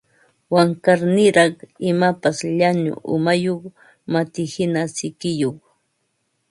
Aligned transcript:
Wankarniraq, 0.53 1.55
imapas 1.89 2.37
llañu 2.57 2.93
umayuq 3.15 3.61
matihina 4.13 4.81
sikiyuq 4.95 5.57